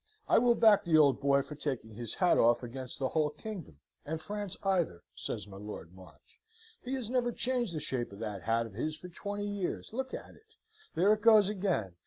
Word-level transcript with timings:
"I 0.27 0.39
will 0.39 0.55
back 0.55 0.83
the 0.83 0.97
old 0.97 1.19
boy 1.21 1.43
for 1.43 1.53
taking 1.53 1.93
his 1.93 2.15
hat 2.15 2.39
off 2.39 2.63
against 2.63 2.97
the 2.97 3.09
whole 3.09 3.29
kingdom, 3.29 3.77
and 4.03 4.19
France 4.19 4.57
either," 4.63 5.03
says 5.13 5.47
my 5.47 5.57
Lord 5.57 5.93
March. 5.93 6.39
"He 6.81 6.95
has 6.95 7.11
never 7.11 7.31
changed 7.31 7.75
the 7.75 7.79
shape 7.79 8.11
of 8.11 8.17
that 8.17 8.41
hat 8.41 8.65
of 8.65 8.73
his 8.73 8.97
for 8.97 9.09
twenty 9.09 9.45
years. 9.47 9.93
Look 9.93 10.11
at 10.11 10.33
it. 10.33 10.55
There 10.95 11.13
it 11.13 11.21
goes 11.21 11.49
again! 11.49 11.97